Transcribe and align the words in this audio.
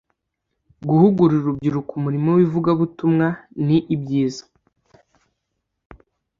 Guhugurira 0.89 1.41
urubyiruko 1.45 1.91
umurimo 1.99 2.29
w’ivugabutumwa 2.37 3.27
niibyiza, 3.65 4.43